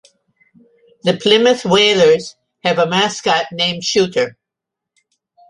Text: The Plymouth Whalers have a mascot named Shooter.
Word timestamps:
The 1.03 1.17
Plymouth 1.17 1.63
Whalers 1.63 2.35
have 2.63 2.79
a 2.79 2.87
mascot 2.89 3.51
named 3.51 3.83
Shooter. 3.83 4.35